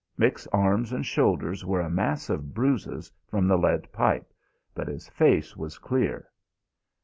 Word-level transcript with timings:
Mick's 0.17 0.47
arms 0.47 0.91
and 0.91 1.05
shoulders 1.05 1.63
were 1.63 1.79
a 1.81 1.87
mass 1.87 2.31
of 2.31 2.55
bruises 2.55 3.11
from 3.27 3.47
the 3.47 3.55
lead 3.55 3.91
pipe, 3.91 4.33
but 4.73 4.87
his 4.87 5.07
face 5.09 5.55
was 5.55 5.77
clear. 5.77 6.27